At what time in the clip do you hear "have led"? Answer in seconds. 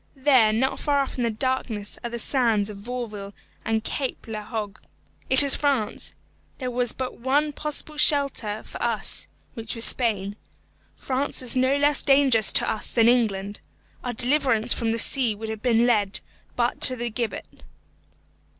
15.49-16.21